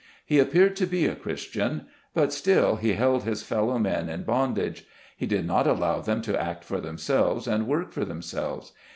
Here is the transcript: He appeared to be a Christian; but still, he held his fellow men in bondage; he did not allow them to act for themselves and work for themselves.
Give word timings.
He 0.25 0.39
appeared 0.39 0.75
to 0.77 0.87
be 0.87 1.05
a 1.05 1.13
Christian; 1.13 1.85
but 2.15 2.33
still, 2.33 2.77
he 2.77 2.93
held 2.93 3.21
his 3.21 3.43
fellow 3.43 3.77
men 3.77 4.09
in 4.09 4.23
bondage; 4.23 4.83
he 5.15 5.27
did 5.27 5.45
not 5.45 5.67
allow 5.67 6.01
them 6.01 6.23
to 6.23 6.41
act 6.41 6.63
for 6.63 6.81
themselves 6.81 7.45
and 7.47 7.67
work 7.67 7.91
for 7.91 8.03
themselves. 8.03 8.71